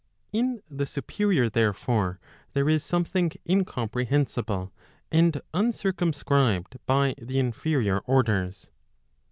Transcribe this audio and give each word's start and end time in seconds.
In 0.33 0.63
the 0.67 0.87
superior 0.87 1.47
therefore, 1.47 2.19
there 2.53 2.67
is 2.67 2.83
something 2.83 3.33
incomprehensible 3.47 4.73
and 5.11 5.39
uncircurnscribed 5.53 6.77
by 6.87 7.13
the 7.21 7.37
inferior 7.37 7.99
orders. 8.07 8.71